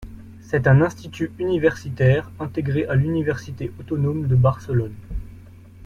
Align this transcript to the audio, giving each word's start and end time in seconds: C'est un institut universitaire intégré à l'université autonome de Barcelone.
C'est 0.39 0.65
un 0.65 0.81
institut 0.81 1.29
universitaire 1.37 2.31
intégré 2.39 2.87
à 2.87 2.95
l'université 2.95 3.71
autonome 3.79 4.25
de 4.25 4.35
Barcelone. 4.35 4.95